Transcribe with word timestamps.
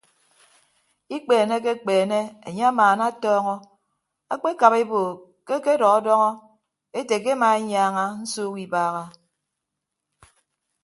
Ikpeeneke 1.15 1.73
enye 2.47 2.63
amaanatọọñọ 2.71 3.55
akpekap 4.33 4.73
ebo 4.81 5.01
ke 5.45 5.53
akedọdọñọ 5.59 6.29
ete 6.99 7.15
ke 7.23 7.29
ema 7.35 7.47
enyaaña 7.59 8.05
nsuuk 8.21 8.55
ibaaha. 8.65 9.03